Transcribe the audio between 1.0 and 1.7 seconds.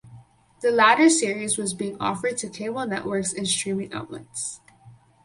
series